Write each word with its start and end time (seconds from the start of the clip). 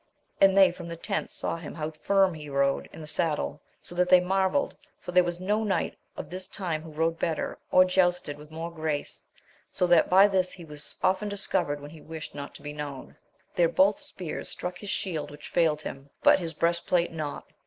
And 0.41 0.57
they 0.57 0.71
from 0.71 0.87
the 0.87 0.95
tents 0.95 1.35
saw 1.35 1.57
him 1.57 1.75
how 1.75 1.91
lirm 2.09 2.35
he 2.35 2.49
rode 2.49 2.89
in 2.91 3.01
the 3.01 3.05
saddle, 3.05 3.61
so 3.83 3.93
that 3.93 4.09
they 4.09 4.19
marvelled, 4.19 4.75
for 4.99 5.11
there 5.11 5.23
was 5.23 5.39
no 5.39 5.63
knight 5.63 5.95
of 6.17 6.31
his 6.31 6.47
time 6.47 6.81
who 6.81 6.89
rode 6.91 7.19
better, 7.19 7.59
or 7.69 7.85
jousted 7.85 8.35
with 8.35 8.49
more 8.49 8.71
grace, 8.71 9.23
so 9.71 9.85
that 9.85 10.09
by 10.09 10.27
this 10.27 10.53
he 10.53 10.63
Vas 10.63 10.95
often 11.03 11.29
discovered 11.29 11.79
when 11.79 11.91
he 11.91 12.01
wished 12.01 12.33
not 12.33 12.55
to 12.55 12.63
be 12.63 12.73
known. 12.73 13.15
Their 13.53 13.69
both 13.69 13.99
spears 13.99 14.49
struck 14.49 14.79
his 14.79 14.89
shield 14.89 15.29
which 15.29 15.49
failed 15.49 15.83
him, 15.83 16.09
but 16.23 16.39
his 16.39 16.55
breast 16.55 16.87
plate 16.87 17.11
not. 17.11 17.45